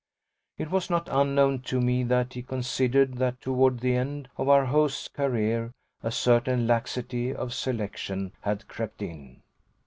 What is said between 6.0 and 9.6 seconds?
a certain laxity of selection had crept in.